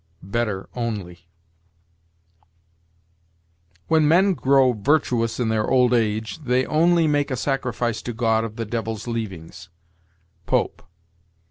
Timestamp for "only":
0.75-1.27, 6.65-7.05